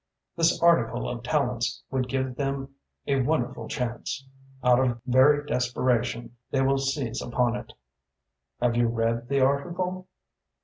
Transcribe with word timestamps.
This 0.35 0.59
article 0.63 1.07
of 1.07 1.21
Tallente's 1.21 1.83
would 1.91 2.09
give 2.09 2.33
them 2.35 2.73
a 3.05 3.21
wonderful 3.21 3.67
chance. 3.67 4.25
Out 4.63 4.79
of 4.79 4.99
very 5.05 5.45
desperation 5.45 6.35
they 6.49 6.63
will 6.63 6.79
seize 6.79 7.21
upon 7.21 7.55
it." 7.55 7.71
"Have 8.59 8.75
you 8.75 8.87
read 8.87 9.27
the 9.29 9.41
article?" 9.41 10.07